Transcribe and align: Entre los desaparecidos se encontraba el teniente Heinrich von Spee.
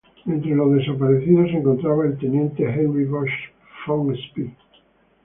Entre 0.25 0.55
los 0.55 0.73
desaparecidos 0.73 1.51
se 1.51 1.57
encontraba 1.57 2.07
el 2.07 2.17
teniente 2.17 2.63
Heinrich 2.65 3.07
von 3.85 4.15
Spee. 4.17 4.51